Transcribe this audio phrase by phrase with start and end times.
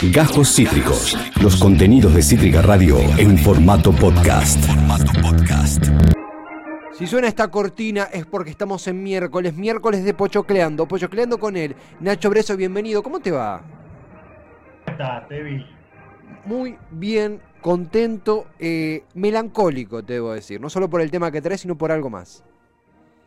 [0.00, 1.18] Gajos Cítricos.
[1.42, 4.64] Los contenidos de Cítrica Radio en formato podcast.
[6.92, 11.74] Si suena esta cortina es porque estamos en miércoles, miércoles de Pochocleando, Pochocleando con él.
[11.98, 13.02] Nacho Breso, bienvenido.
[13.02, 13.60] ¿Cómo te va?
[14.84, 15.66] ¿Cómo estás, Tevi?
[16.44, 20.60] Muy bien, contento, eh, melancólico, te debo decir.
[20.60, 22.44] No solo por el tema que traes, sino por algo más.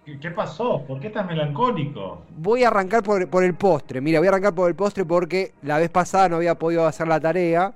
[0.03, 0.83] ¿Qué, pasó?
[0.87, 2.23] ¿Por qué estás melancólico?
[2.35, 4.01] Voy a arrancar por, por el postre.
[4.01, 7.07] Mira, voy a arrancar por el postre porque la vez pasada no había podido hacer
[7.07, 7.71] la tarea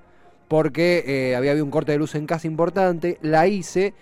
[0.48, 3.20] porque eh, había habido un corte de luz en casa importante.
[3.22, 3.94] La hice.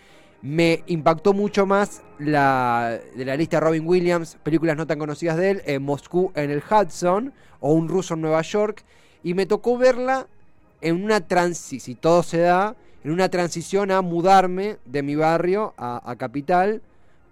[0.41, 5.51] Me impactó mucho más la de la lista Robin Williams, películas no tan conocidas de
[5.51, 8.83] él, eh, Moscú en el Hudson o Un ruso en Nueva York.
[9.23, 10.27] Y me tocó verla
[10.81, 15.73] en una transición, si todo se da, en una transición a mudarme de mi barrio
[15.77, 16.81] a Capital.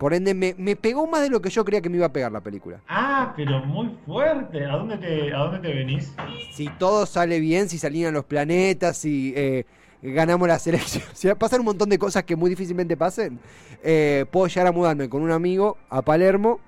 [0.02, 2.12] Por ende, me, me pegó más de lo que yo creía que me iba a
[2.12, 2.82] pegar la película.
[2.88, 4.66] Ah, pero muy fuerte.
[4.66, 6.12] ¿A dónde te, a dónde te venís?
[6.54, 9.64] Si todo sale bien, si se alinean los planetas, si eh,
[10.02, 13.40] ganamos la selección, si pasan un montón de cosas que muy difícilmente pasen,
[13.84, 16.60] eh, puedo llegar a mudarme con un amigo a Palermo.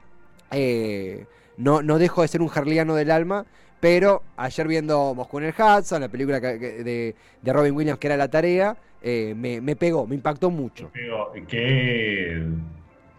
[0.52, 1.26] Eh,
[1.58, 3.48] no, no dejo de ser un jarliano del alma,
[3.80, 8.16] pero ayer viendo Moscú en el Hudson, la película de, de Robin Williams que era
[8.16, 10.90] La Tarea, eh, me, me pegó, me impactó mucho.
[10.94, 12.42] Digo, qué,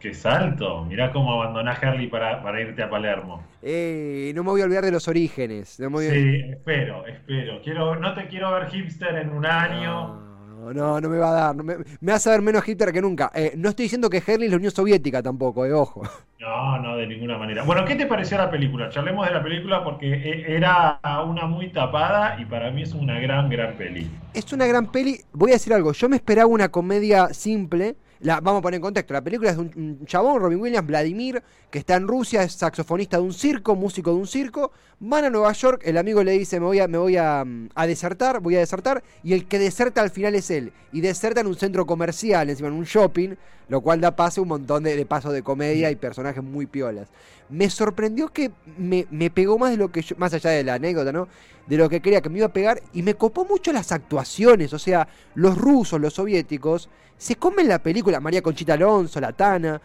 [0.05, 0.85] qué salto.
[0.85, 3.43] Mirá cómo abandonás Harley para, para irte a Palermo.
[3.63, 5.81] Eh, no me voy a olvidar de los orígenes.
[5.81, 7.63] No me voy a- Sí, espero, espero.
[7.63, 10.21] Quiero, no te quiero ver hipster en un año.
[10.61, 11.57] No, no, no me va a dar.
[11.57, 13.31] no me, me hace ver menos hipster que nunca.
[13.35, 16.03] Eh, no estoy diciendo que Herley es la Unión Soviética tampoco, eh, ojo.
[16.39, 17.63] No, no, de ninguna manera.
[17.65, 18.91] Bueno, ¿qué te pareció la película?
[18.91, 23.19] Charlemos de la película porque e- era una muy tapada y para mí es una
[23.19, 24.11] gran, gran peli.
[24.35, 25.19] Es una gran peli.
[25.33, 25.93] Voy a decir algo.
[25.93, 27.97] Yo me esperaba una comedia simple.
[28.21, 29.13] La, vamos a poner en contexto.
[29.13, 33.17] La película es de un, chabón, Robin Williams, Vladimir, que está en Rusia, es saxofonista
[33.17, 34.73] de un circo, músico de un circo.
[35.01, 37.71] Van a Nueva York, el amigo le dice, me voy a, me voy a, mm,
[37.75, 39.03] a desertar, voy a desertar.
[39.23, 40.73] Y el que deserta al final es él.
[40.93, 43.35] Y deserta en un centro comercial, encima en un shopping,
[43.69, 46.67] lo cual da paso a un montón de, de pasos de comedia y personajes muy
[46.67, 47.09] piolas.
[47.49, 50.75] Me sorprendió que me, me pegó más de lo que yo, más allá de la
[50.75, 51.29] anécdota, ¿no?
[51.67, 52.81] De lo que creía que me iba a pegar.
[52.93, 54.73] Y me copó mucho las actuaciones.
[54.73, 58.21] O sea, los rusos, los soviéticos, se comen la película.
[58.21, 59.81] María Conchita Alonso, la Tana.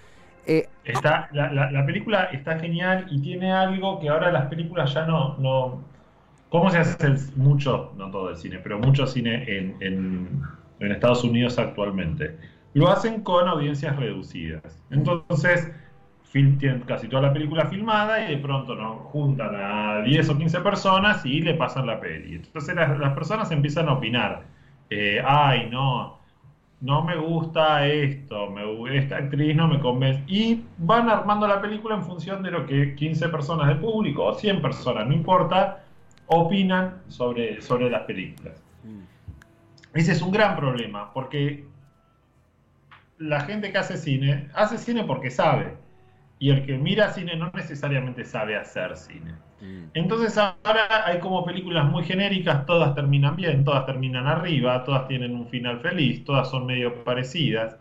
[0.46, 4.94] eh, Está, la, la- la película está genial y tiene algo que ahora las películas
[4.94, 5.84] ya no, no.
[6.50, 10.42] ¿Cómo se hace mucho, no todo el cine, pero mucho cine en, en-
[10.80, 12.38] en Estados Unidos actualmente?
[12.74, 14.64] Lo hacen con audiencias reducidas.
[14.90, 15.70] Entonces,
[16.32, 18.96] fil- tienen casi toda la película filmada y de pronto ¿no?
[19.12, 22.36] juntan a 10 o 15 personas y le pasan la peli.
[22.36, 24.44] Entonces las, las personas empiezan a opinar.
[24.90, 26.18] Eh, Ay, no,
[26.82, 30.24] no me gusta esto, me esta actriz no me convence.
[30.28, 34.34] Y van armando la película en función de lo que 15 personas del público o
[34.34, 35.84] 100 personas, no importa,
[36.28, 38.54] opinan sobre, sobre las películas.
[39.94, 41.64] Ese es un gran problema, porque
[43.18, 45.74] la gente que hace cine, hace cine porque sabe.
[46.40, 49.36] Y el que mira cine no necesariamente sabe hacer cine.
[49.94, 55.36] Entonces ahora hay como películas muy genéricas, todas terminan bien, todas terminan arriba, todas tienen
[55.36, 57.78] un final feliz, todas son medio parecidas.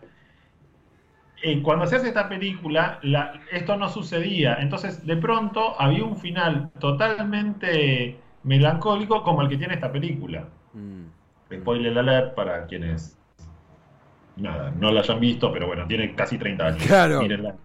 [1.41, 4.55] Eh, cuando se hace esta película, la- esto no sucedía.
[4.59, 10.49] Entonces, de pronto había un final totalmente melancólico como el que tiene esta película.
[10.73, 11.05] mm,
[11.51, 13.17] Spoiler alert para quienes
[14.35, 16.83] nada, no la hayan visto, pero bueno, tiene casi 30 años.
[16.87, 17.21] Claro.
[17.21, 17.55] Mírenla.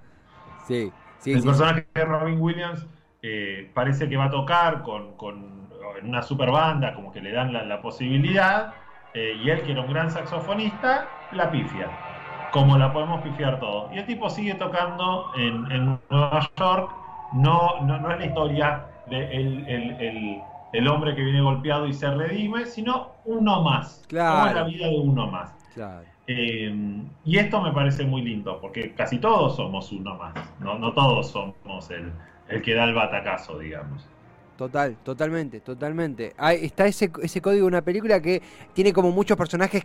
[0.64, 1.44] Sí, sí, El sí.
[1.44, 2.86] personaje de Robin Williams
[3.22, 7.32] eh, parece que va a tocar con, con- en una super banda, como que le
[7.32, 8.82] dan la, la posibilidad,
[9.12, 12.00] eh, y él, que era un gran saxofonista, la pifia,
[12.50, 13.92] como la podemos pifiar todos.
[13.92, 16.96] Y el tipo sigue tocando en, en Nueva York,
[17.30, 21.86] no, no, no es la historia de el, el- el- el hombre que viene golpeado
[21.86, 24.08] y se redime, sino uno más.
[24.08, 24.24] Claro.
[24.26, 25.56] Como es la vida de uno más.
[25.68, 26.13] Claro.
[26.26, 26.72] Eh,
[27.24, 31.30] y esto me parece muy lindo, porque casi todos somos uno más, no, no todos
[31.30, 32.12] somos el,
[32.48, 34.08] el que da el batacazo, digamos.
[34.56, 36.32] Total, totalmente, totalmente.
[36.38, 38.40] Hay- está ese, ese código de una película que
[38.72, 39.82] tiene como muchos personajes,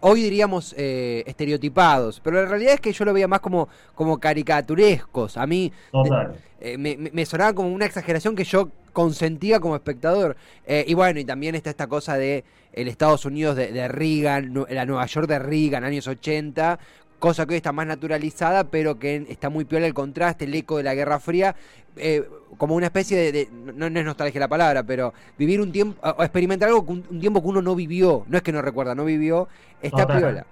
[0.00, 4.18] hoy diríamos eh, estereotipados, pero la realidad es que yo lo veía más como, como
[4.18, 5.36] caricaturescos.
[5.36, 6.34] A mí Total.
[6.60, 10.36] eh, me, me- me sonaba como una exageración que yo consentía como espectador.
[10.66, 12.44] Eh, y bueno, y también está esta cosa de
[12.80, 16.78] el Estados Unidos de, de Reagan, la Nueva York de Reagan, años 80,
[17.18, 20.76] cosa que hoy está más naturalizada, pero que está muy piola el contraste, el eco
[20.76, 21.56] de la Guerra Fría,
[21.96, 22.22] eh,
[22.56, 25.98] como una especie de, de- no, no es nostalgia la palabra, pero vivir un tiempo,
[26.16, 28.94] o experimentar algo, un, un tiempo que uno no vivió, no es que no recuerda,
[28.94, 29.48] no vivió,
[29.82, 30.46] está piola.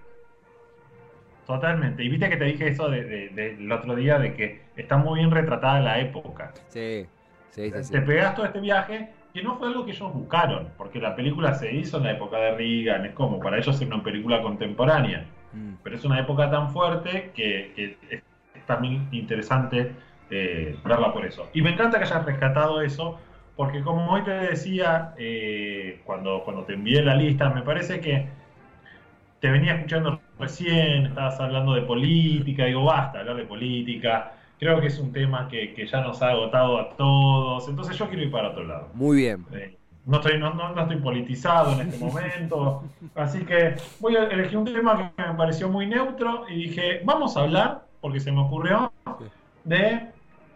[1.46, 2.02] Totalmente.
[2.02, 5.20] Y viste que te dije eso de- de- del otro día de que está muy
[5.20, 6.52] bien retratada la época.
[6.68, 7.06] Sí,
[7.50, 7.84] sí, sí.
[7.84, 7.92] sí.
[7.92, 11.54] Te pegas todo este viaje que no fue algo que ellos buscaron, porque la película
[11.54, 15.26] se hizo en la época de Reagan, es como, para ellos es una película contemporánea,
[15.52, 15.74] Mm.
[15.82, 18.22] pero es una época tan fuerte que, que es,
[18.54, 19.92] es también interesante
[20.30, 21.48] eh, verla por eso.
[21.54, 23.18] Y me encanta que hayas rescatado eso,
[23.56, 28.28] porque como hoy te decía, eh, cuando, cuando te envié la lista, me parece que
[29.40, 34.86] te venía escuchando recién, estabas hablando de política, digo, basta hablar de política, creo que
[34.88, 38.30] es un tema que, que ya nos ha agotado a todos, entonces yo quiero ir
[38.30, 38.88] para otro lado.
[38.94, 39.44] Muy bien.
[39.52, 39.76] Eh,
[40.06, 44.58] no estoy, no, no- no estoy politizado en este momento, así que voy a elegir
[44.58, 48.40] un tema que me pareció muy neutro y dije, vamos a hablar, porque se me
[48.40, 48.92] ocurrió,
[49.64, 50.08] de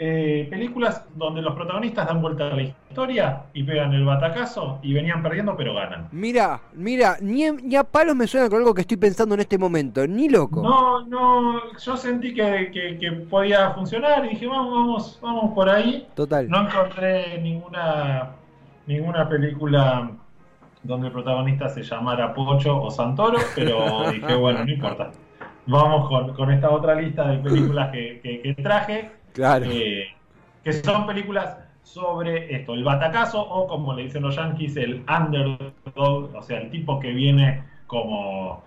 [0.03, 4.95] eh, películas donde los protagonistas dan vuelta a la historia y pegan el batacazo y
[4.95, 6.09] venían perdiendo pero ganan.
[6.11, 7.45] Mira, mira, ni,
[7.77, 10.63] a palos me suena con algo que estoy pensando en este momento, ni loco.
[10.63, 15.69] No, no, yo sentí que, que- que podía funcionar y dije, vamos, vamos, vamos por
[15.69, 16.09] ahí.
[16.15, 16.49] Total.
[16.49, 18.31] No encontré ninguna,
[18.87, 20.11] ninguna película
[20.83, 25.11] donde el protagonista se llamara Pocho o Santoro, pero dije, bueno, no importa.
[25.67, 29.67] Vamos con, con esta otra lista de películas que- que traje, Claro.
[29.69, 30.09] eh,
[30.65, 36.35] que son películas sobre esto, el batacazo o como le dicen los yankees, el underdog,
[36.37, 38.63] o sea, el tipo que viene como,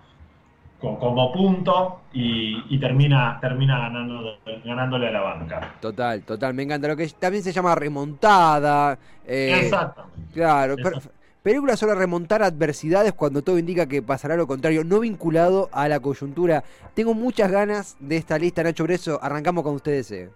[0.80, 5.74] co- como punto y, y termina, termina ganando, ganándole a la banca.
[5.80, 6.88] Total, total, me encanta.
[6.88, 8.98] Lo que también se llama remontada.
[9.26, 10.18] eh, Exactamente.
[10.34, 11.10] Claro, per- Exacto.
[11.42, 16.00] película sobre remontar adversidades cuando todo indica que pasará lo contrario, no vinculado a la
[16.00, 16.64] coyuntura.
[16.94, 19.18] Tengo muchas ganas de esta lista, Nacho Breso.
[19.22, 20.10] Arrancamos con ustedes.
[20.10, 20.30] eh.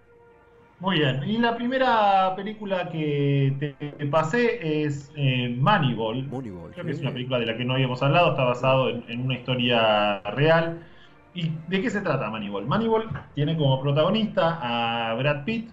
[0.79, 1.21] Muy bien.
[1.27, 6.27] Y la primera película que te, te pasé es eh, Moneyball.
[6.27, 6.71] Moneyball.
[6.71, 9.21] Creo que es una película de la que no habíamos hablado, está basado en, en
[9.25, 10.87] una historia real.
[11.33, 12.65] ¿Y de qué se trata Moneyball?
[12.65, 14.59] Moneyball tiene como protagonista
[15.11, 15.69] a Brad Pitt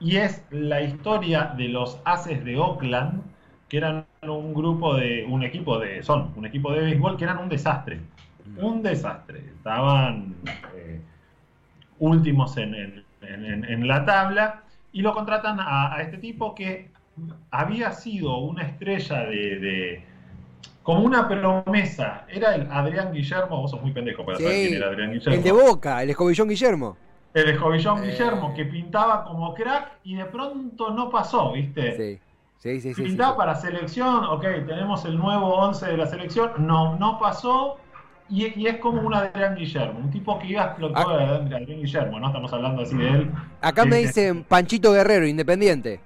[0.00, 3.22] y es la historia de los Aces de Oakland,
[3.68, 7.38] que eran un grupo de, un equipo de, son un equipo de béisbol que eran
[7.38, 8.00] un desastre.
[8.56, 9.38] Un desastre.
[9.56, 10.34] Estaban
[10.76, 11.00] eh,
[11.98, 14.62] últimos en, en- en- en la tabla
[14.92, 16.90] y lo contratan a, a este tipo que
[17.50, 20.04] había sido una estrella de, de-
[20.82, 22.26] como una promesa.
[22.28, 25.34] Era el Adrián Guillermo, vos sos muy pendejo para saber quién era Adrián Guillermo.
[25.34, 26.96] el de Boca, el escobillón Guillermo.
[27.32, 28.06] El escobillón Eh.
[28.10, 31.96] Guillermo, que pintaba como crack y de pronto no pasó, ¿viste?
[31.96, 32.20] Sí,
[32.58, 32.94] sí, sí.
[32.94, 33.38] sí, sí, Pintaba sí.
[33.38, 37.78] para selección, ok, tenemos el nuevo 11 de la selección, no, no pasó.
[38.30, 41.12] Y, y es como un Adrián Guillermo, un tipo que iba a explotar Ah.
[41.12, 42.28] a Adrián Guillermo, ¿no?
[42.28, 43.30] Estamos hablando así de él.
[43.60, 46.00] Acá me Este, dicen Panchito Guerrero, independiente.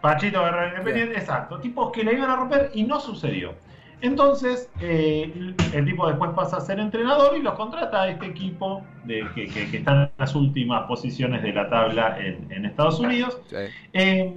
[0.00, 1.60] Pachito Guerrero Independiente, exacto.
[1.60, 3.54] Tipos que le iban a romper y no sucedió.
[4.00, 8.82] Entonces, eh, el tipo después pasa a ser entrenador y los contrata a este equipo
[9.04, 12.98] de, que, que- que está en las últimas posiciones de la tabla en, en Estados
[13.00, 13.40] Unidos.
[13.48, 13.56] Sí.
[13.94, 14.34] Eh,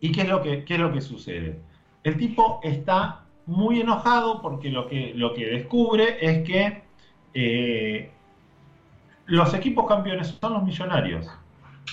[0.00, 1.58] ¿Y qué es, lo que, qué es lo que sucede?
[2.02, 6.82] El tipo está muy enojado porque lo que, lo que descubre es que
[7.34, 8.10] eh,
[9.26, 11.26] los equipos campeones son los millonarios.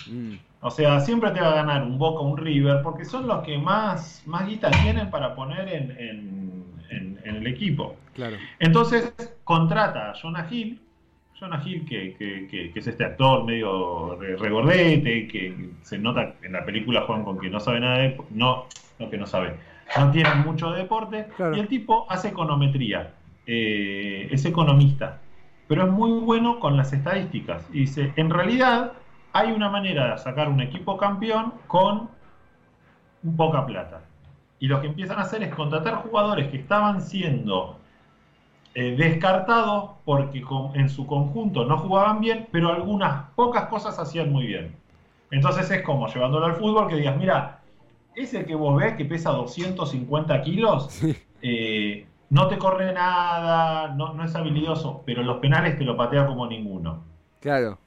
[0.08, 3.44] Mm, O sea, siempre te va a ganar un Boca, un River, porque son los
[3.44, 7.96] que más, más guita tienen para poner en, en- en- en el equipo.
[8.14, 8.38] claro.
[8.60, 9.14] Entonces
[9.44, 10.80] contrata a Jonah Hill,
[11.40, 16.36] Jonah Hill que, que- que- que es este actor medio re- regordete, que se nota
[16.44, 18.18] en la película Juan con que no sabe nada de...
[18.30, 18.68] No,
[19.00, 19.58] no que no sabe,
[20.00, 21.56] no tiene mucho de deporte, Claro.
[21.56, 23.14] y el tipo hace econometría,
[23.46, 25.20] eh, es economista,
[25.68, 27.68] pero es muy bueno con las estadísticas.
[27.72, 28.94] Y dice, en realidad
[29.34, 32.10] hay una manera de sacar un equipo campeón con
[33.38, 34.02] poca plata.
[34.60, 37.78] Y lo que empiezan a hacer es contratar jugadores que estaban siendo
[38.74, 44.32] eh, descartados porque con- en su conjunto no jugaban bien, pero algunas pocas cosas hacían
[44.32, 44.76] muy bien.
[45.30, 47.60] Entonces es como llevándolo al fútbol que digas, mira,
[48.16, 51.02] ese que vos ves que pesa 250 kilos,
[51.42, 56.26] eh, no te corre nada, no, no es habilidoso, pero los penales te lo patea
[56.28, 57.04] como ninguno.
[57.40, 57.78] Claro.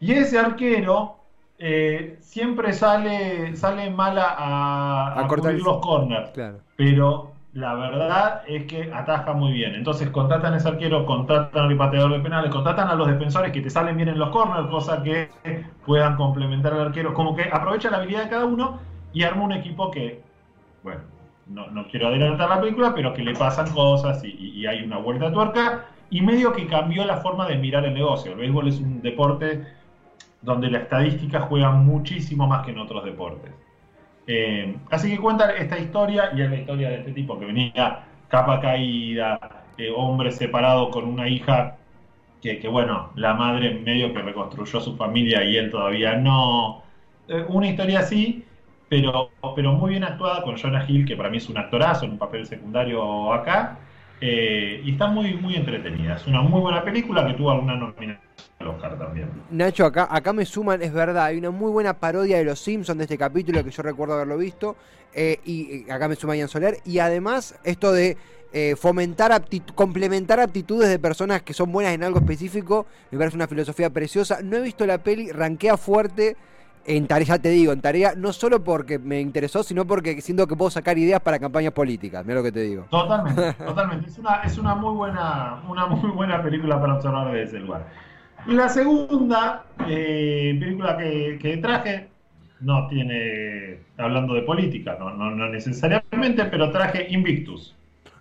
[0.00, 1.16] Y ese arquero
[1.58, 6.58] eh, siempre sale, sale mal a, a, A a cortar el- los corners, Claro.
[6.76, 9.74] pero la verdad es que ataja muy bien.
[9.74, 13.62] Entonces contratan a ese arquero, contratan al pateador de penales, contratan a los defensores que
[13.62, 15.30] te salen bien en los corners, cosa que
[15.86, 17.14] puedan complementar al arquero.
[17.14, 18.78] Como que aprovecha la habilidad de cada uno
[19.12, 20.20] y arma un equipo que,
[20.82, 21.00] bueno,
[21.46, 25.26] no, no quiero adelantar la película, pero que le pasan cosas y, hay una vuelta
[25.26, 25.86] de tuerca.
[26.10, 28.32] Y medio que cambió la forma de mirar el negocio.
[28.32, 29.66] El béisbol es un deporte
[30.42, 33.52] donde la estadística juega muchísimo más que en otros deportes.
[34.26, 38.04] Eh, así que cuenta esta historia y es la historia de este tipo que venía
[38.28, 39.38] capa caída,
[39.78, 41.76] eh, hombre separado con una hija
[42.42, 46.82] que, que, bueno, la madre medio que reconstruyó su familia y él todavía no.
[47.28, 48.45] Eh, una historia así
[48.88, 52.12] pero, pero muy bien actuada con Jonah Hill, que para mí es un actorazo en
[52.12, 53.78] un papel secundario acá,
[54.20, 56.16] eh, y está muy, muy entretenida.
[56.16, 58.18] Es una muy buena película que tuvo alguna nominación
[58.58, 59.28] al Oscar también.
[59.50, 62.98] Nacho, acá, acá me suman, es verdad, hay una muy buena parodia de Los Simpsons
[62.98, 64.76] de este capítulo que yo recuerdo haberlo visto,
[65.14, 68.16] eh, y acá me suma Ian Soler, y además esto de
[68.52, 73.48] eh, fomentar, complementar aptitudes de personas que son buenas en algo específico, me parece una
[73.48, 74.38] filosofía preciosa.
[74.42, 76.36] No he visto la peli, ranquea fuerte
[76.86, 80.46] en tarea, ya te digo, en tarea, no solo porque me interesó, sino porque siento
[80.46, 82.86] que puedo sacar ideas para campañas políticas, mira lo que te digo.
[82.90, 84.08] Totalmente, totalmente.
[84.08, 87.86] Es una, es una muy buena, una muy buena película para observar desde ese lugar.
[88.46, 92.08] Y la segunda eh, película que, que, traje
[92.60, 97.75] no tiene, hablando de política, no, no, no necesariamente, pero traje Invictus.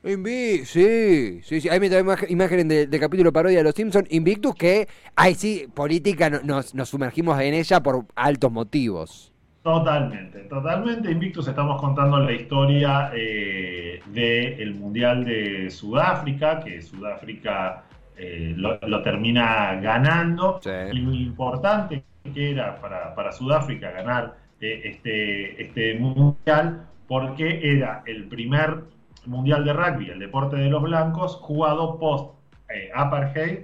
[0.06, 1.70] Invictus, sí, sí, sí.
[1.70, 4.08] Ahí me trae imagen del de capítulo parodia de Los Simpsons.
[4.12, 9.34] Invictus, que ahí sí, política, nos, nos sumergimos en ella por altos motivos.
[9.64, 11.10] Totalmente, totalmente.
[11.10, 17.86] Invictus estamos contando la historia eh, del Mundial de Sudáfrica, que Sudáfrica
[18.16, 20.60] eh, lo, lo, termina ganando.
[20.62, 20.70] Sí.
[20.92, 28.04] Y lo importante que era para, para Sudáfrica ganar eh, este, este Mundial, porque era
[28.06, 28.84] el primer
[29.28, 33.60] Mundial de Rugby, el deporte de los blancos, jugado post-apartheid,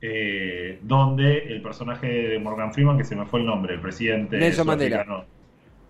[0.00, 4.38] eh, donde el personaje de Morgan Freeman, que se me fue el nombre, el presidente
[4.38, 5.24] Nelson Mandela.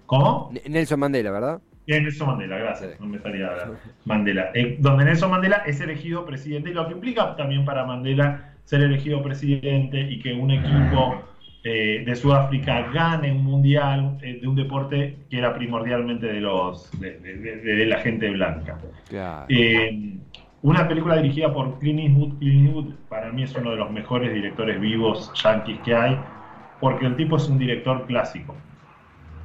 [0.06, 0.50] ¿Cómo?
[0.66, 1.60] Nelson Mandela, ¿verdad?
[1.86, 2.96] Bien, Nelson Mandela, gracias, sí.
[3.00, 3.50] no me estaría
[4.04, 4.50] Mandela.
[4.54, 8.82] Eh, donde Nelson Mandela es elegido presidente, y lo que implica también para Mandela ser
[8.82, 11.22] elegido presidente y que un equipo
[11.70, 16.90] eh, de Sudáfrica gane un mundial eh, de un deporte que era primordialmente de los
[16.98, 18.78] de, la gente blanca.
[19.06, 19.44] Claro.
[19.50, 20.16] Eh,
[20.62, 22.38] una película dirigida por Clint Eastwood.
[22.38, 26.18] Clint Eastwood para mí es uno de los mejores directores vivos yankees que hay,
[26.80, 28.56] porque el tipo es un director clásico.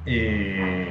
[0.06, 0.88] Eh,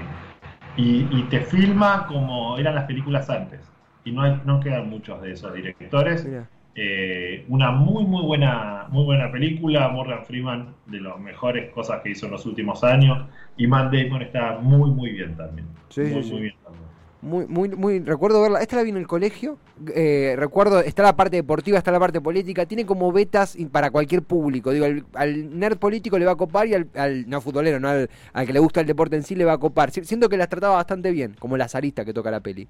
[0.78, 3.60] y, y, te filma como eran las películas antes.
[4.06, 6.26] Y no, hay, no quedan muchos de esos directores.
[6.26, 6.48] Mira.
[6.76, 9.90] Eh, una muy muy buena muy buena película.
[9.90, 13.28] Morgan Freeman de las mejores cosas que hizo en los últimos años.
[13.58, 15.68] Y Matt Damon está muy muy bien también.
[15.90, 16.84] Sí, muy sí, muy bien también.
[17.24, 19.58] Muy, muy, muy, recuerdo verla, esta la vi en el colegio,
[19.96, 24.24] eh, recuerdo, está la parte deportiva, está la parte política, tiene como betas para cualquier
[24.24, 27.80] público, digo, al, al nerd político le va a copar y al, al no futbolero,
[27.80, 30.28] no al, al, que le gusta el deporte en sí le va a copar, siento
[30.28, 32.68] que las trataba bastante bien, como la zarista que toca la peli.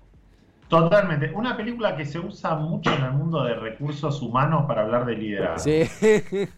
[0.81, 1.31] Totalmente.
[1.33, 5.15] Una película que se usa mucho en el mundo de recursos humanos para hablar de
[5.15, 5.59] liderazgo.
[5.59, 5.83] Sí.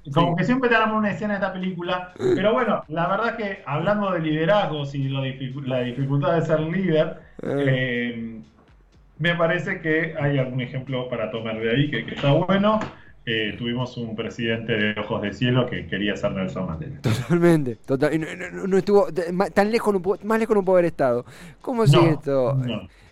[0.14, 0.38] Como sí.
[0.38, 2.14] que siempre te damos una escena de esta película.
[2.18, 6.46] Pero bueno, la verdad es que hablando de liderazgos y lo dificu la dificultad de
[6.46, 8.42] ser líder, eh,
[9.18, 12.80] me parece que hay algún ejemplo para tomar de ahí que, que está bueno.
[13.28, 17.02] Eh, tuvimos un presidente de ojos de cielo que quería ser Nelson Mandela.
[17.02, 20.86] Totalmente, total, no, no, no, estuvo tan lejos, no pudo, más lejos no pudo haber
[20.86, 21.26] estado.
[21.60, 22.56] ¿Cómo es no, esto?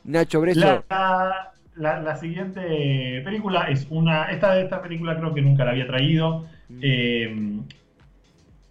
[0.04, 0.84] Nacho Breso.
[0.90, 4.32] La, la, la, siguiente película es una.
[4.32, 6.46] Esta, esta película creo que nunca la había traído.
[6.70, 6.80] Mm.
[6.82, 7.60] Eh,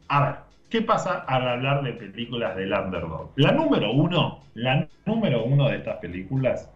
[0.09, 0.35] a ver,
[0.69, 3.33] ¿qué pasa al hablar de películas del underdog?
[3.37, 6.71] La número uno, la número uno de estas películas,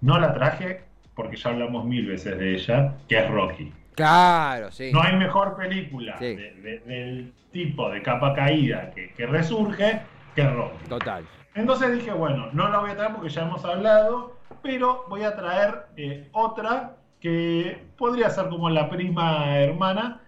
[0.00, 0.82] no la traje
[1.14, 3.72] porque ya hablamos mil veces de ella, que es Rocky.
[3.94, 4.90] Claro, sí.
[4.92, 6.34] No hay mejor película sí.
[6.34, 10.00] de, de, del tipo de capa caída que, que resurge
[10.34, 10.88] que Rocky.
[10.88, 11.24] Total.
[11.54, 15.36] Entonces dije, bueno, no la voy a traer porque ya hemos hablado, pero voy a
[15.36, 20.20] traer eh, otra que podría ser como la prima hermana,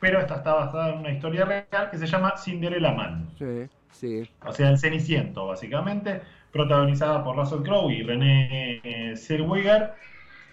[0.00, 3.28] pero esta está basada en una historia real que se llama Cinderella Man.
[3.38, 4.30] Sí, sí.
[4.44, 9.94] O sea, el Ceniciento, básicamente, protagonizada por Russell Crowe y René Zellweger,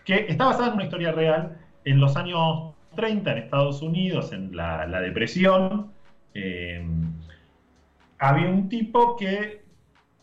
[0.05, 4.55] que está basada en una historia real en los años 30 en Estados Unidos, en
[4.55, 5.91] la, la depresión.
[6.33, 6.85] Eh,
[8.19, 9.62] había un tipo que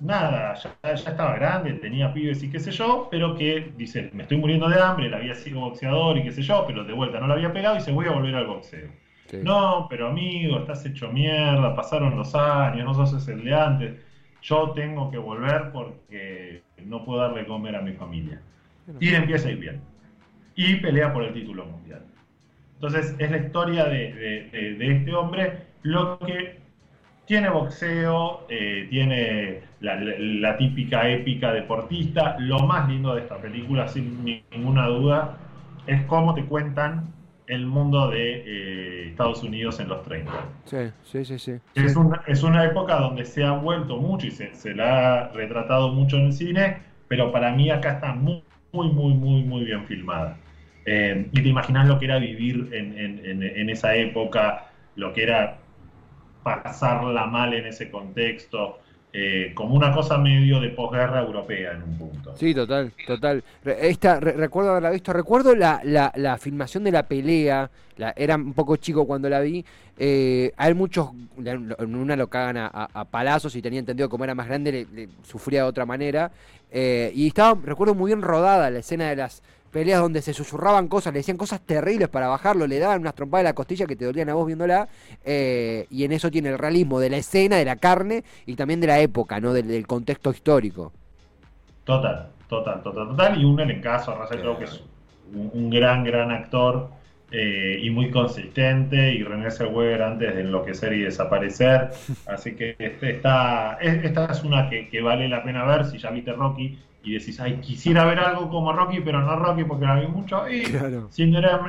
[0.00, 4.22] nada, ya, ya, estaba grande, tenía pibes y qué sé yo, pero que dice, me
[4.22, 7.20] estoy muriendo de hambre, él había sido boxeador y qué sé yo, pero de vuelta
[7.20, 8.88] no lo había pegado y se voy a volver al boxeo.
[9.26, 9.38] Sí.
[9.42, 13.94] No, pero amigo, estás hecho mierda, pasaron los años, no sos el de antes,
[14.42, 18.40] yo tengo que volver porque no puedo darle comer a mi familia.
[18.98, 19.80] Y le empieza a ir bien.
[20.56, 22.02] Y pelea por el título mundial.
[22.74, 26.58] Entonces es la historia de, de, de, de este hombre, lo que
[27.30, 32.34] tiene boxeo, eh, tiene la, la, la, típica épica deportista.
[32.40, 35.38] Lo más lindo de esta película, sin ninguna duda,
[35.86, 37.14] es cómo te cuentan
[37.46, 40.32] el mundo de eh, Estados Unidos en los 30.
[40.64, 41.38] Sí, sí, sí.
[41.38, 41.60] sí.
[41.76, 45.28] Es, una, es una época donde se ha vuelto mucho y se, se la ha
[45.28, 49.64] retratado mucho en el cine, pero para mí acá está muy, muy, muy, muy, muy
[49.64, 50.36] bien filmada.
[50.84, 55.12] Eh, y te imaginas lo que era vivir en, en, en, en esa época, lo
[55.12, 55.59] que era
[56.42, 58.78] pasarla mal en ese contexto,
[59.12, 62.36] eh, como una cosa medio de posguerra europea en un punto.
[62.36, 63.42] Sí, total, total.
[63.64, 67.70] Esta, recuerdo haberla visto, recuerdo la, la, la filmación de la pelea,
[68.16, 69.64] era un poco chico cuando la vi,
[69.98, 71.10] eh, hay muchos,
[71.44, 75.62] en una lo cagan a, palazos y tenía entendido como era más grande, le, sufría
[75.62, 76.30] de otra manera,
[76.70, 80.88] eh, y estaba, recuerdo muy bien rodada la escena de las peleas donde se susurraban
[80.88, 83.96] cosas, le decían cosas terribles para bajarlo, le daban unas trompadas de la costilla que
[83.96, 84.88] te dolían a vos viéndola,
[85.24, 88.80] eh, y en eso tiene el realismo de la escena, de la carne y también
[88.80, 89.52] de la época, ¿no?
[89.52, 90.92] Del, contexto histórico.
[91.84, 93.40] Total, total, total, total.
[93.40, 94.82] Y un elencazo, Russell Crowe, que es
[95.32, 96.90] un, gran, gran actor
[97.30, 101.90] eh, y muy consistente, y René Zellweger antes de enloquecer y desaparecer.
[102.26, 106.10] Así que este está, esta es una que, que vale la pena ver si ya
[106.10, 110.00] viste Rocky y decís, ay, quisiera ver algo como Rocky, pero no Rocky porque la
[110.00, 110.48] vi mucho.
[110.48, 111.08] Y claro.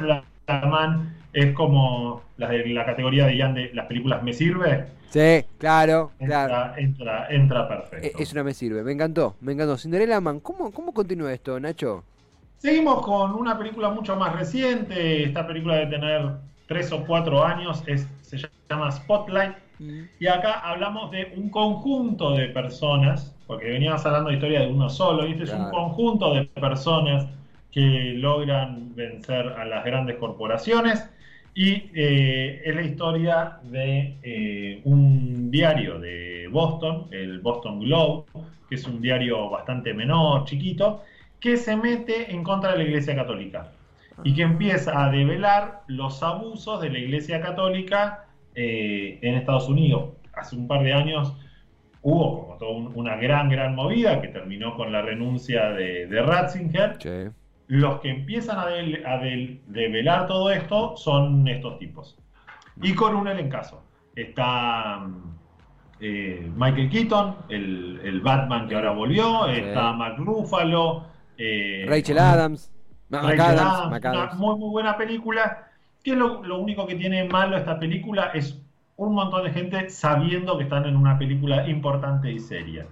[0.02, 0.24] la,
[0.66, 4.88] Man es como la de la categoría de Ian de las películas Me Sirve.
[5.10, 6.74] Sí, claro, entra, claro.
[6.78, 8.18] Entra, entra perfecto.
[8.20, 9.78] Es una Me Sirve, me encantó, me encantó.
[9.78, 12.04] Cinderella Man, ¿cómo, cómo continúa esto, Nacho?
[12.58, 15.24] Seguimos con una película mucho más reciente.
[15.24, 16.32] Esta película debe tener
[16.68, 17.84] tres o cuatro años.
[17.88, 18.38] Es, se
[18.70, 19.56] llama Spotlight.
[19.80, 20.04] Mm.
[20.20, 24.89] Y acá hablamos de un conjunto de personas porque veníamos hablando de historia de uno
[24.89, 27.27] solo, y este es un conjunto de personas
[27.70, 31.05] que logran vencer a las grandes corporaciones.
[31.53, 38.24] Y eh, es la historia de eh, un diario de Boston, el Boston Globe,
[38.70, 41.03] que es un diario bastante menor, chiquito,
[41.41, 43.74] que se mete en contra de la Iglesia Católica
[44.24, 50.12] y que empieza a develar los abusos de la Iglesia Católica eh, en Estados Unidos.
[50.31, 51.36] Hace un par de años
[52.01, 56.98] hubo como toda una gran, gran movida que terminó con la renuncia de, Ratzinger.
[57.67, 58.67] Los que empiezan a,
[59.67, 62.17] develar todo esto son estos tipos.
[62.81, 63.84] Y con un elencazo.
[64.15, 65.08] Está
[66.00, 71.05] eh, Michael Keaton, el, Batman que ahora volvió, está Mark Ruffalo,
[71.38, 72.72] eh, Rachel Adams.
[73.10, 75.67] Rachel Adams, Una muy, muy buena película.
[76.04, 78.60] Que lo, lo único que tiene malo esta película es
[79.08, 82.86] un montón de gente sabiendo que están en una película importante y seria.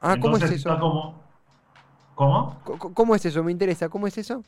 [0.00, 0.78] Ah, ¿cómo es eso?
[0.78, 1.20] Como...
[2.14, 2.60] ¿Cómo?
[2.64, 3.42] ¿Cómo es eso?
[3.42, 3.88] Me interesa.
[3.88, 4.42] ¿Cómo es eso?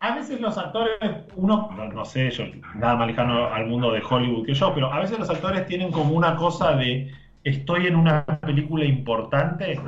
[0.00, 0.98] A veces los actores,
[1.36, 4.98] uno, no, sé, yo nada más lejano al mundo de Hollywood que yo, pero a
[4.98, 7.12] veces los actores tienen como una cosa de
[7.44, 9.78] estoy en una película importante.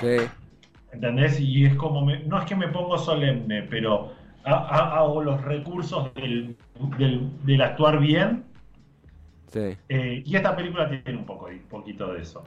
[0.00, 0.16] Sí.
[0.92, 1.40] ¿Entendés?
[1.40, 4.12] Y es como, no es que me pongo solemne, pero
[4.44, 6.54] hago los recursos del,
[7.44, 8.44] del actuar bien
[9.88, 12.44] eh, y esta película tiene un poco, un poquito de eso.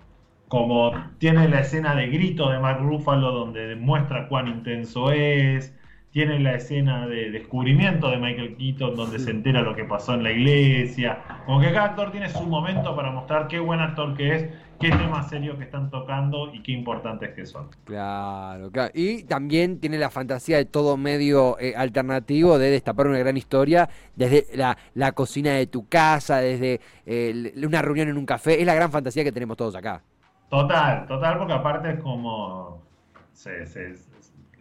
[0.48, 5.77] Como tiene la escena de grito de Mark Ruffalo donde demuestra cuán intenso es,
[6.18, 10.24] tiene la escena de descubrimiento de Michael Keaton donde se entera lo que pasó en
[10.24, 11.20] la iglesia.
[11.46, 14.50] Como que cada actor tiene su momento para mostrar qué buen actor que es
[14.80, 17.70] qué temas serios que están tocando y qué importantes que son.
[17.84, 18.90] Claro, claro.
[18.96, 23.88] Y también tiene la fantasía de todo medio eh, alternativo de destapar una gran historia
[24.16, 28.60] desde la, cocina de tu casa, desde eh, una reunión en un café.
[28.60, 30.02] Es la gran fantasía que tenemos todos acá.
[30.50, 32.82] Total, total, porque aparte es como...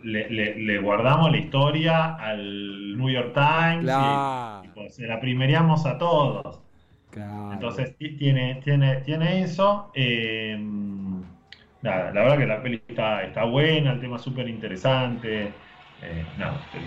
[0.03, 6.61] le, guardamos la historia al New York Times y, pues, se la primeríamos a todos.
[7.53, 9.91] Entonces tiene, tiene, tiene eso.
[9.95, 10.57] Eh,
[11.83, 15.53] nada, la verdad que la peli está, buena, el tema es súper interesante.
[16.03, 16.25] Eh,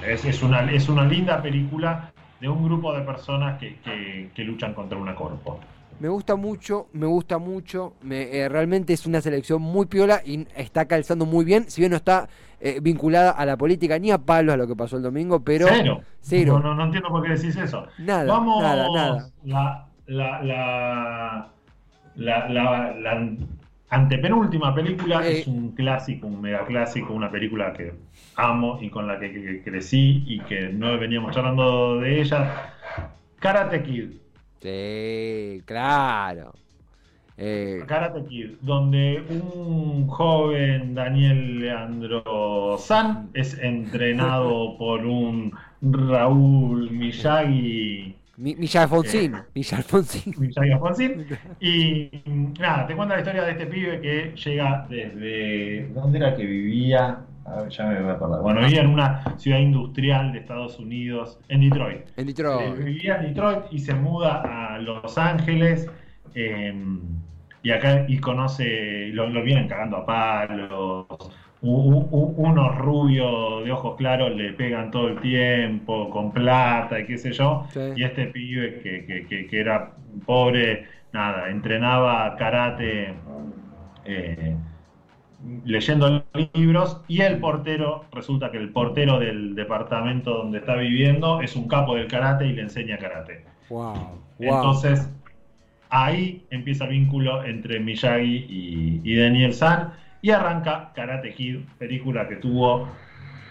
[0.08, 5.16] es, una, es una linda película de un grupo de personas que, luchan contra una
[5.16, 5.60] corpo.
[6.00, 7.94] Me gusta mucho, me gusta mucho.
[8.10, 11.70] Eh, realmente es una selección muy piola y está calzando muy bien.
[11.70, 12.30] Si bien no está
[12.82, 15.68] vinculada a la política ni a palos a lo que pasó el domingo, pero.
[16.22, 16.60] Cero.
[16.60, 17.88] No, entiendo por qué decís eso.
[17.98, 21.52] Nada, Vamos, nada, nada la, la,
[22.16, 23.36] la, la,
[23.90, 27.94] antepenúltima película es un clásico, un mega clásico, una película que
[28.36, 32.74] amo y con la que, crecí y que no veníamos hablando de ella.
[33.40, 34.12] Karate Kid.
[34.62, 36.54] Sí, claro.
[37.42, 37.84] Eh...
[37.88, 48.82] Karate Kid, donde un joven Daniel Leandro San es entrenado por un Raúl Miyagi Michel
[48.84, 49.36] Alfonsín.
[49.36, 51.26] Eh, Michel Alfonsín.
[51.60, 52.10] Y
[52.58, 55.90] nada, te cuento la historia de este pibe que llega desde.
[55.94, 57.20] ¿Dónde era que vivía?
[57.46, 58.42] A ver, ya me voy a acordar.
[58.42, 62.06] Bueno, vivía en una ciudad industrial de Estados Unidos, en Detroit.
[62.16, 62.80] En Detroit.
[62.80, 65.88] Eh, vivía en Detroit y se muda a Los Ángeles.
[66.34, 66.74] Eh,
[67.64, 71.06] y acá y conoce, lo, lo vienen cagando a palos
[71.62, 77.34] unos rubios de ojos claros le pegan todo el tiempo, con plata y qué sé
[77.34, 79.92] yo, y este pibe que, que, que, era
[80.26, 83.14] pobre, nada, entrenaba karate
[84.06, 84.56] eh,
[85.66, 91.56] leyendo libros y el portero, resulta que el portero del departamento donde está viviendo es
[91.56, 93.46] un capo del karate y le enseña karate.
[93.70, 94.20] Wow.
[94.40, 95.10] Entonces,
[95.90, 102.28] ahí empieza el vínculo entre Miyagi y, y Daniel San y arranca Karate Kid, película
[102.28, 102.88] que tuvo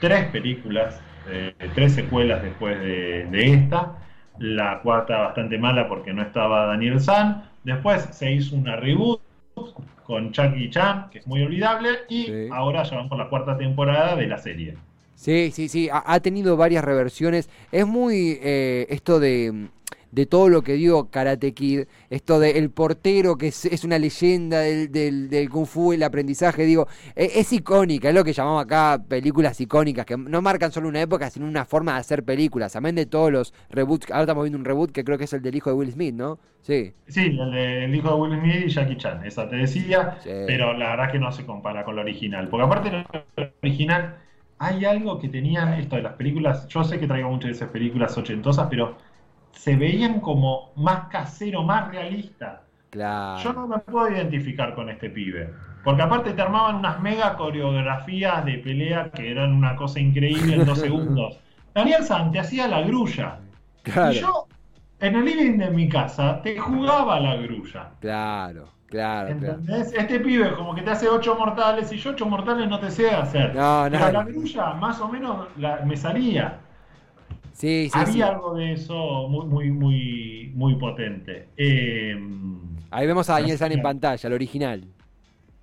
[0.01, 3.97] tres películas, eh, tres secuelas después de, de esta.
[4.39, 7.45] La cuarta bastante mala porque no estaba Daniel San.
[7.65, 9.21] Después se hizo una reboot
[10.05, 12.49] con Chucky Chan, que es muy olvidable, y Sí.
[12.53, 14.75] ahora ya van por la cuarta temporada de la serie.
[15.15, 17.51] Sí, sí, sí, ha, ha tenido varias reversiones.
[17.73, 19.69] Es muy eh, esto de,
[20.11, 23.99] de todo lo que dio Karate Kid, esto de el portero que es, es una
[23.99, 28.33] leyenda del, del, del Kung Fu, el aprendizaje, digo, e- es, icónica, es lo que
[28.33, 32.25] llamamos acá películas icónicas, que no marcan solo una época, sino una forma de hacer
[32.25, 35.33] películas, amén de todos los reboots, ahora estamos viendo un reboot que creo que es
[35.33, 36.39] el del hijo de Will Smith, ¿no?
[36.63, 36.93] Sí.
[37.07, 40.31] Sí, el, de- el hijo de Will Smith y Jackie Chan, esa te decía, Sí.
[40.47, 42.49] pero la verdad que no se compara con la original.
[42.49, 42.97] Porque aparte de
[43.37, 44.17] la original,
[44.59, 47.69] hay algo que tenían esto de las películas, yo sé que traigo muchas de esas
[47.71, 48.97] películas ochentosas, pero
[49.59, 52.63] se veían como más casero, más realista.
[52.91, 53.43] Claro.
[53.43, 55.53] Yo no me puedo identificar con este pibe.
[55.83, 60.65] Porque aparte te armaban unas mega coreografías de pelea que eran una cosa increíble en
[60.65, 61.41] dos segundos.
[61.75, 63.39] Daniel San te hacía la grulla.
[63.83, 64.13] Claro.
[64.13, 64.47] Y yo,
[65.01, 67.91] en el living de mi casa, te jugaba la grulla.
[68.01, 69.55] Claro, claro, claro.
[69.59, 69.93] ¿Entendés?
[69.93, 73.11] Este pibe como que te hace ocho mortales y yo ocho mortales no te sé
[73.11, 73.57] hacer.
[73.57, 76.61] No, Pero la grulla más o menos la- me salía.
[77.59, 78.23] Sí, sí, Había sí.
[78.23, 81.49] algo de eso muy, muy, muy, muy potente.
[81.57, 82.17] Eh,
[82.91, 84.85] Ahí vemos a Daniel San en pantalla, el original.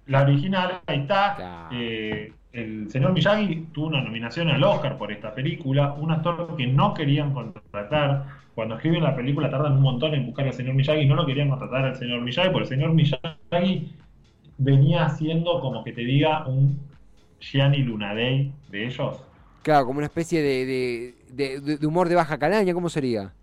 [0.07, 1.35] la original, ahí está.
[1.35, 1.69] Claro.
[1.71, 6.67] Eh, el señor Miyagi tuvo una nominación al Oscar por esta película, un actor que
[6.67, 8.25] no querían contratar.
[8.53, 11.49] Cuando escriben la película tardan un montón en buscar al señor Miyagi, no lo querían
[11.49, 13.91] contratar al señor Miyagi, porque el señor Miyagi
[14.57, 16.77] venía haciendo como que te diga un
[17.39, 19.21] Gianni Lunadei de ellos.
[19.65, 23.33] Claro, como una especie de, de, de- de humor de baja calaña, ¿cómo sería?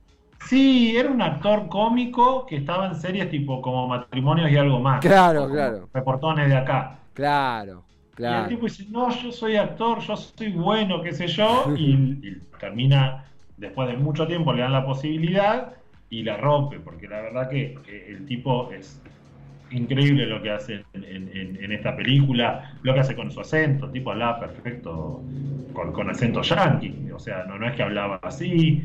[0.48, 5.00] Sí, era un actor cómico que estaba en series tipo como Matrimonios y algo más.
[5.00, 5.88] Claro, claro.
[5.92, 6.98] Reportones de acá.
[7.14, 7.84] Claro,
[8.18, 8.48] Y el claro.
[8.48, 13.24] tipo dice, no, yo soy actor, yo soy bueno, qué sé yo, y, y termina,
[13.56, 15.74] después de mucho tiempo le dan la posibilidad
[16.10, 17.74] y la rompe, porque la verdad que
[18.08, 19.00] el tipo es
[19.72, 23.90] increíble lo que hace en, en- en esta película, lo que hace con su acento,
[23.90, 25.30] tipo hablaba perfecto
[25.72, 28.82] con, con acento yankee, o sea, no, no es que hablaba así,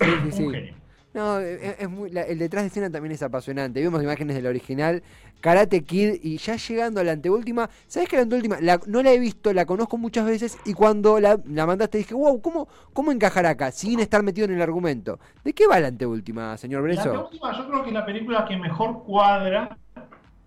[0.00, 0.48] Sí, sí, un sí.
[0.48, 0.77] genio.
[1.18, 3.80] No, es, es muy, la- el detrás de escena también es apasionante.
[3.80, 5.02] Vimos imágenes del original,
[5.40, 8.58] Karate Kid, y ya llegando a la anteúltima, ¿sabes que la anteúltima?
[8.60, 12.14] La, no la he visto, la conozco muchas veces, y cuando la, la mandaste dije,
[12.14, 13.72] wow, ¿cómo, ¿cómo encajar acá?
[13.72, 15.18] Sin estar metido en el argumento.
[15.44, 17.24] ¿De qué va la anteúltima, señor La Breso?
[17.24, 19.76] última, yo creo que es la película que mejor cuadra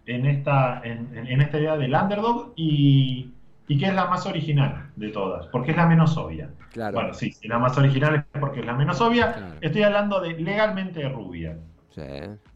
[0.05, 3.29] en esta, en, en- en esta idea del underdog y,
[3.71, 6.49] y que es la más original de todas, porque es la menos obvia.
[6.73, 6.93] Claro.
[6.93, 9.31] Bueno, sí, si la más original es porque es la menos obvia.
[9.31, 9.55] Claro.
[9.62, 11.57] Estoy hablando de Legalmente Rubia.
[11.89, 12.01] Sí,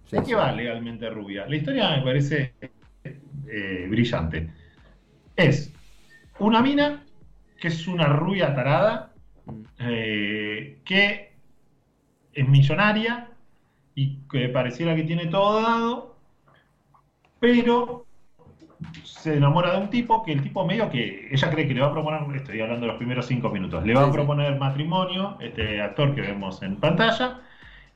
[0.03, 0.33] sí, ¿De qué sí.
[0.33, 1.45] va Legalmente Rubia?
[1.47, 2.53] La historia me parece
[3.05, 4.51] eh, brillante.
[5.37, 5.71] Es
[6.39, 7.05] una mina
[7.61, 9.13] que es una rubia tarada
[9.79, 11.31] eh, que
[12.33, 13.29] es millonaria
[13.95, 16.17] y que pareciera que tiene todo dado,
[17.39, 18.04] pero
[19.03, 21.87] se enamora de un tipo que el tipo medio que ella cree que le va
[21.87, 24.11] a proponer, estoy hablando de los primeros cinco minutos, le va Sí, a sí.
[24.11, 27.41] proponer matrimonio, este actor que vemos en pantalla,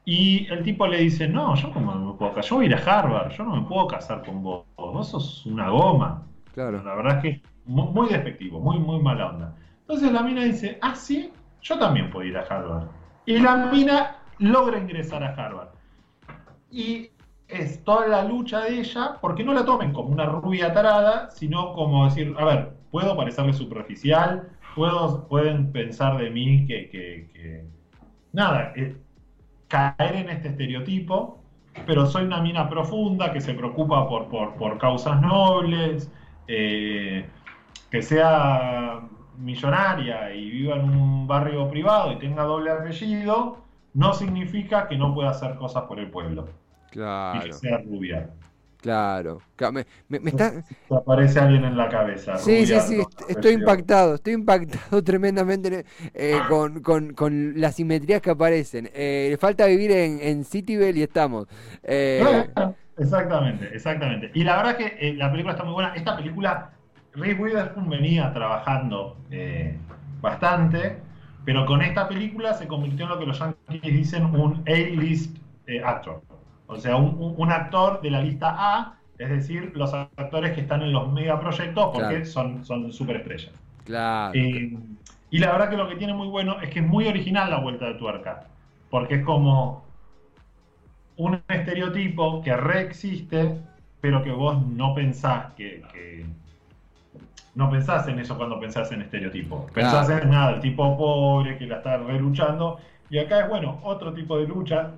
[0.06, 2.70] y el tipo le dice, no, yo como no me puedo casar, yo voy a
[2.70, 6.24] ir a Harvard, yo no me puedo casar con vos, vos sos una goma.
[6.54, 6.84] Claro.
[6.84, 9.56] La verdad es que muy, muy despectivo, muy, muy mala onda.
[9.82, 12.88] Entonces la mina dice, ah, sí, yo también puedo ir a Harvard.
[13.26, 15.70] Y la mina logra ingresar a Harvard.
[16.72, 17.12] Y
[17.60, 21.74] es toda la lucha de ella, porque no la tomen como una rubia tarada, sino
[21.74, 27.66] como decir, a ver, puedo parecerle superficial, puedo, pueden pensar de mí que, que-
[28.32, 28.96] nada, eh,
[29.68, 31.40] caer en este estereotipo,
[31.86, 36.12] pero soy una mina profunda que se preocupa por, por, por causas nobles,
[36.48, 37.30] eh,
[37.92, 39.02] que sea
[39.38, 45.14] millonaria y viva en un barrio privado y tenga doble apellido, no significa que no
[45.14, 46.50] pueda hacer cosas por el pueblo
[46.92, 48.30] y Claro, que sea rubia.
[48.82, 49.42] claro.
[49.72, 50.64] Me, me- me está...
[50.88, 52.38] Te aparece alguien en la cabeza.
[52.38, 58.30] Sí, sí, sí, estoy impactado, estoy impactado tremendamente eh, con, con- con las simetrías que
[58.30, 58.90] aparecen.
[58.94, 61.48] Eh, le falta vivir en, en Cityville y estamos.
[61.84, 62.50] Eh,
[62.98, 64.32] Exactamente, exactamente.
[64.34, 65.94] Y la verdad que eh, la película está muy buena.
[65.96, 66.72] Esta película,
[67.14, 69.18] Reese Witherspoon venía trabajando
[70.22, 70.98] bastante,
[71.46, 75.38] pero con esta película se convirtió en lo que los yankees dicen un A-list
[75.84, 76.22] actor.
[76.72, 80.94] O sea, un, actor de la lista A Es decir, los actores que están en
[80.94, 82.26] los megaproyectos porque Claro.
[82.26, 83.52] son, son superestrellas.
[83.84, 84.32] Claro.
[84.36, 84.78] Eh,
[85.32, 87.60] y la verdad que lo que tiene muy bueno es que es muy original la
[87.60, 88.46] vuelta de tuerca.
[88.90, 89.84] Porque es como
[91.18, 93.58] un estereotipo que reexiste,
[94.00, 96.26] pero que vos no pensás que, que-
[97.56, 99.66] no pensás en eso cuando pensás en estereotipo.
[99.74, 100.24] Pensás Claro.
[100.24, 102.78] en nada, el tipo pobre que la está reluchando.
[103.10, 104.92] Y acá es bueno, otro tipo de lucha.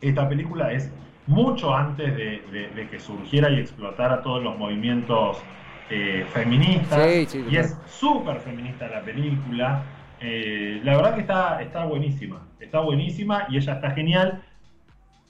[0.00, 0.94] Esta película es
[1.26, 5.46] mucho antes de, de- de que surgiera y explotara todos los movimientos
[5.88, 7.22] eh, feministas.
[7.26, 9.92] Sí, sí, y es súper feminista la película.
[10.18, 12.48] Eh, la verdad que está, está buenísima.
[12.60, 14.42] Está buenísima y ella está genial.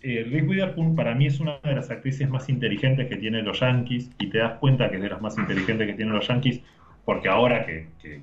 [0.03, 3.61] Eh, Reese Witherspoon para mí es una de las actrices más inteligentes que tienen los
[3.61, 6.63] Yankees y te das cuenta que es de las más inteligentes que tienen los Yankees
[7.05, 8.23] porque ahora que, que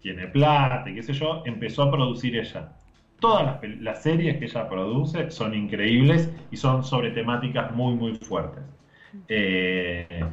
[0.00, 2.76] tiene plata y qué sé yo, empezó a producir ella.
[3.20, 8.62] Todas las, series que ella produce son increíbles y son sobre temáticas muy, muy fuertes.
[9.28, 10.24] Eh,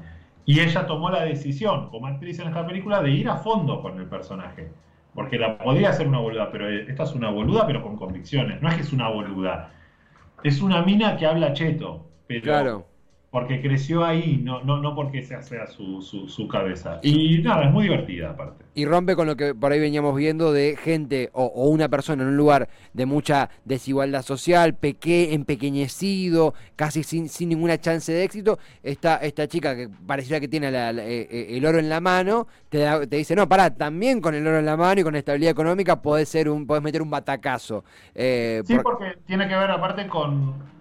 [0.46, 4.00] y ella tomó la decisión, como actriz en esta película, de ir a fondo con
[4.00, 4.70] el personaje.
[5.16, 8.62] Porque la podría hacer una boluda, pero esta es una boluda, pero con convicciones.
[8.62, 9.72] No es que es una boluda.
[10.44, 12.95] Es una mina que habla cheto, pero Claro.
[13.36, 17.02] Porque creció ahí, no, no, no porque esa sea su, su, su cabeza.
[17.04, 18.64] Y nada, es muy divertida aparte.
[18.76, 22.24] Y rompe con lo que por ahí veníamos viendo de gente o, o una persona
[22.24, 28.24] en un lugar de mucha desigualdad social, peque, empequeñecido, casi sin, sin ninguna chance de
[28.24, 28.58] éxito.
[28.82, 32.00] Esta, esta chica que pareciera que tiene la- la- eh, eh, el oro en la
[32.00, 35.04] mano, te, da- te dice, no, pará, también con el oro en la mano y
[35.04, 37.84] con estabilidad económica podés, ser un, podés meter un batacazo.
[38.14, 40.74] Eh, Sí, por- porque tiene que ver aparte con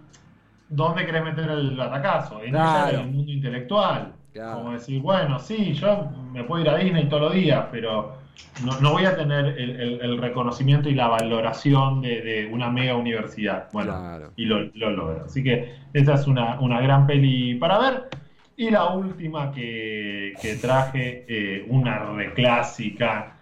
[0.69, 2.43] dónde querés meter el atacazo.
[2.43, 3.01] En, Claro.
[3.01, 4.13] el mundo intelectual.
[4.33, 4.59] Claro.
[4.59, 8.17] Como decir, bueno, sí, yo me puedo ir a Disney todos los días, pero
[8.65, 12.69] no, no voy a tener el, el- el reconocimiento y la valoración de, de una
[12.71, 13.69] mega universidad.
[13.73, 14.31] Bueno, Claro.
[14.37, 15.23] y lo, lo logra.
[15.27, 18.09] Así que esa es una, una gran peli para ver.
[18.57, 23.37] Y la última que, que traje, eh, una reclásica,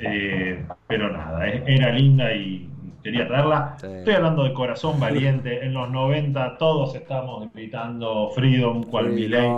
[0.00, 2.68] eh, pero nada, eh, era linda y
[3.02, 3.76] quería traerla.
[3.78, 3.86] Sí.
[3.86, 5.60] Estoy hablando de Corazón Valiente.
[5.66, 9.10] En los 90 todos estamos gritando Freedom, cual.
[9.10, 9.48] Miley,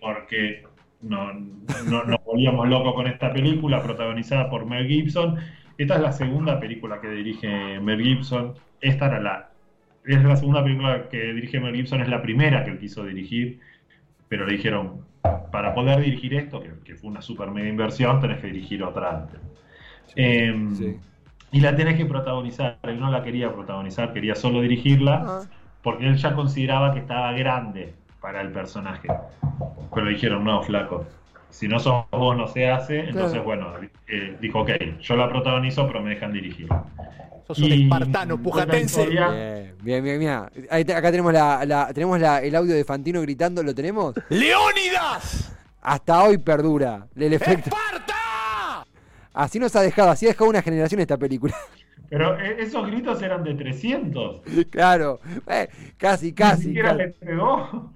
[0.00, 0.64] porque
[1.02, 5.36] no, no- nos volvíamos locos con esta película protagonizada por Mel Gibson.
[5.76, 8.54] Esta es la segunda película que dirige Mel Gibson.
[8.80, 9.50] Esta era la,
[10.06, 13.60] es la segunda película que dirige Mel Gibson, es la primera que él quiso dirigir,
[14.28, 15.00] pero le dijeron,
[15.50, 19.10] para poder dirigir esto, que, que fue una super mega inversión, tenés que dirigir otra
[19.10, 19.40] antes.
[20.16, 20.96] Em, sí.
[21.54, 22.78] Y la tenés que protagonizar.
[22.82, 25.40] Él no la quería protagonizar, quería solo dirigirla, Ah,
[25.82, 29.06] porque él ya consideraba que estaba grande para el personaje.
[29.94, 31.06] Pero le dijeron, no, flaco,
[31.50, 33.44] si no sos vos no se hace, entonces Claro.
[33.44, 33.68] bueno,
[34.08, 36.66] eh, dijo, ok, yo la protagonizo, pero me dejan dirigir.
[37.46, 39.06] Sos un Y espartano cuenta la pujatense.
[39.06, 40.50] Bien, bien, bien, mira.
[40.70, 44.14] Ahí te- acá tenemos, la, la- tenemos la- el audio de Fantino gritando, ¿lo tenemos?
[44.30, 45.54] ¡Leónidas!
[45.82, 47.68] Hasta hoy perdura el efecto.
[47.70, 47.93] ¡Esparta!
[49.34, 51.54] Así nos ha dejado, así ha dejado una generación esta película.
[52.10, 54.42] Pero eh, esos gritos eran de 300.
[54.70, 57.90] claro, eh, casi, Ni casi, siquiera casi, le pegó.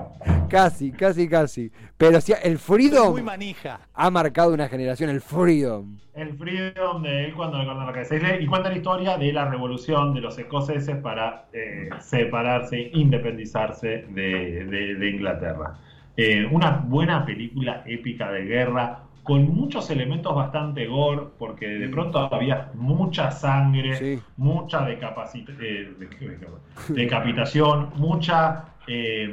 [0.49, 1.71] casi, casi, casi.
[1.97, 3.81] Pero sí, el Muy Freedom manija.
[3.95, 5.99] ha marcado una generación, el Freedom.
[6.15, 8.17] El Freedom de él cuando le cortan la cabeza.
[8.41, 14.65] Y cuenta la historia de la revolución de los escoceses para eh, separarse, independizarse de,
[14.65, 15.79] de- de Inglaterra.
[16.17, 22.19] Eh, una buena película épica de guerra, con muchos elementos bastante gore, porque de pronto
[22.35, 24.19] había mucha sangre, Sí.
[24.39, 28.65] mucha decapacita- eh, de- decapitación, mucha...
[28.87, 29.31] eh,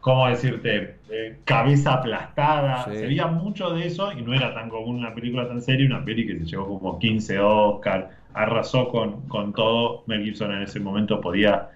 [0.00, 0.96] ¿Cómo decirte?
[1.10, 2.84] Eh, cabeza aplastada.
[2.84, 2.96] Sí.
[2.96, 6.02] Se veía mucho de eso y no era tan común una película tan seria, una
[6.04, 10.04] peli que se llevó como 15 Oscar, arrasó con, con todo.
[10.06, 11.68] Mel Gibson en ese momento podía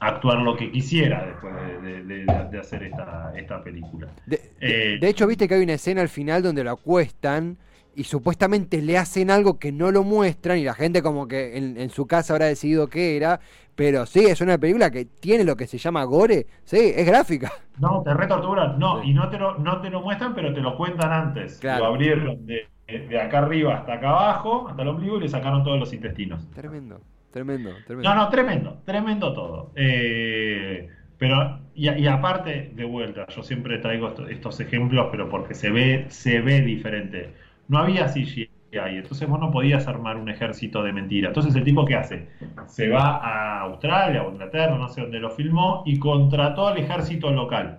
[0.00, 4.08] actuar lo que quisiera después de, de- de- de hacer esta, esta película.
[4.60, 7.56] Eh, de hecho, viste que hay una escena al final donde lo acuestan
[7.94, 11.78] y supuestamente le hacen algo que no lo muestran y la gente como que en,
[11.78, 13.40] en su casa habrá decidido qué era,
[13.74, 17.50] pero sí, es una película que tiene lo que se llama gore, sí, es gráfica.
[17.78, 19.10] No, te retorturan, no, Sí.
[19.10, 21.58] y no te, lo, no te lo muestran, pero te lo cuentan antes.
[21.58, 21.84] Claro.
[21.84, 25.64] Lo abrieron de, de acá arriba hasta acá abajo, hasta el ombligo, y le sacaron
[25.64, 26.46] todos los intestinos.
[26.52, 27.00] Tremendo,
[27.36, 28.08] tremendo, tremendo.
[28.08, 29.72] No, no, tremendo, tremendo todo.
[29.76, 35.54] Eh, pero, y, y aparte, de vuelta, yo siempre traigo esto- estos ejemplos, pero porque
[35.54, 37.34] se ve, se ve diferente.
[37.68, 41.28] No había CGI, entonces vos no podías armar un ejército de mentira.
[41.28, 42.28] Entonces el tipo que hace,
[42.66, 47.30] se va a Australia o Inglaterra, no sé dónde lo filmó, y contrató al ejército
[47.32, 47.78] local.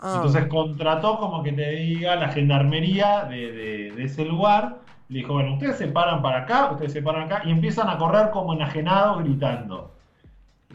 [0.00, 4.78] Ah, Entonces contrató como que te diga la gendarmería de, de- de ese lugar.
[5.08, 7.96] Le dijo, bueno, ustedes se paran para acá, ustedes se paran acá y empiezan a
[7.96, 9.94] correr como enajenados gritando.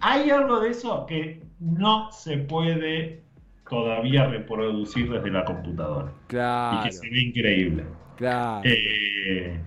[0.01, 3.21] Hay algo de eso que no se puede
[3.69, 6.11] todavía reproducir desde la computadora.
[6.27, 6.79] Claro.
[6.79, 7.83] Y que se ve increíble.
[8.17, 8.61] Claro.
[8.65, 9.59] Eh,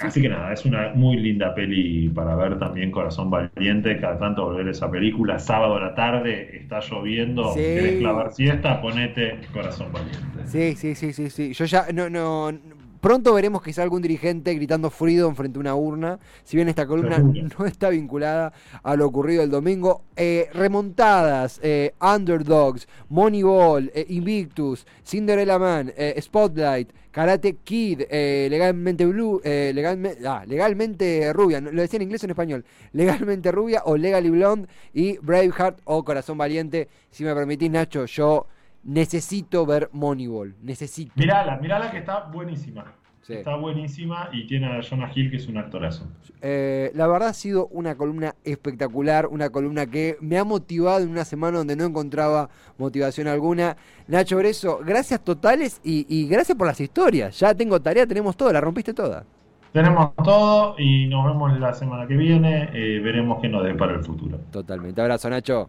[0.00, 3.98] así que nada, es una muy linda peli para ver también Corazón Valiente.
[4.00, 7.60] Cada tanto volver esa película, sábado a la tarde, está lloviendo, Sí.
[7.60, 10.46] querés clavar siesta, ponete Corazón Valiente.
[10.46, 11.52] Sí, sí, sí, sí, sí.
[11.52, 12.52] Yo ya no, no.
[13.06, 16.18] Pronto veremos quizá algún dirigente gritando Freedom frente a una urna.
[16.42, 17.18] Si bien esta columna
[17.58, 20.02] no está vinculada a lo ocurrido el domingo.
[20.16, 29.40] Eh, remontadas, eh, Underdogs, Moneyball, eh, Invictus, Cinderella Man, eh, Spotlight, Karate Kid, Legalmente Blue,
[29.40, 32.64] legalme- ah, Legalmente Rubia, lo decía en inglés o en español.
[32.92, 36.88] Legalmente Rubia o Legally Blonde y Braveheart o Corazón Valiente.
[37.12, 38.48] Si me permitís, Nacho, yo
[38.86, 40.54] necesito ver Moneyball.
[40.62, 41.12] Necesito.
[41.16, 42.84] Mirala, mirala que está buenísima.
[43.22, 43.32] Sí.
[43.32, 46.06] Está buenísima y tiene a Jonah Hill, que es un actorazo.
[46.40, 51.08] Eh, la verdad ha sido una columna espectacular, una columna que me ha motivado en
[51.10, 53.76] una semana donde no encontraba motivación alguna.
[54.06, 57.36] Nacho Breso, gracias totales y, y gracias por las historias.
[57.40, 59.24] Ya tengo tarea, tenemos todo, la rompiste toda.
[59.72, 62.70] Tenemos todo y nos vemos la semana que viene.
[62.72, 64.38] eh, veremos qué nos depara el futuro.
[64.52, 65.00] Totalmente.
[65.00, 65.68] Abrazo, Nacho.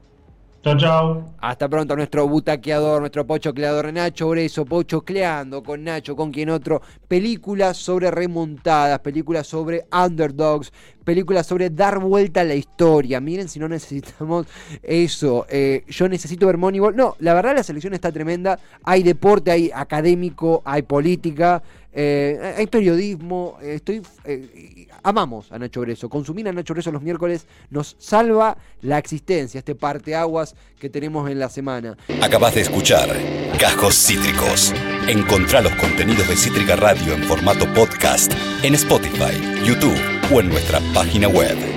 [0.63, 1.35] Chao, chao.
[1.39, 6.81] Hasta pronto, nuestro butaqueador, nuestro pochocleador Nacho Breso, pochocleando con Nacho, con quien otro.
[7.07, 10.73] Películas sobre remontadas, películas sobre underdogs,
[11.05, 13.21] películas sobre dar vuelta a la historia.
[13.21, 14.47] Miren si no necesitamos
[14.81, 15.45] eso.
[15.47, 16.95] Eh, yo necesito ver Moneyball.
[16.95, 18.59] No, la verdad la selección está tremenda.
[18.83, 21.61] Hay deporte, hay académico, hay política,
[21.93, 23.57] eh, hay periodismo.
[23.61, 26.09] Estoy, eh, amamos a Nacho Breso.
[26.09, 31.39] Consumir a Nacho Breso los miércoles nos salva la existencia, este parteaguas que tenemos en
[31.39, 31.97] la semana.
[32.21, 33.09] Acabas de escuchar
[33.57, 34.73] Cajos Cítricos.
[35.07, 39.97] Encontrá los contenidos de Cítrica Radio en formato podcast en Spotify, YouTube
[40.33, 41.76] o en nuestra página web.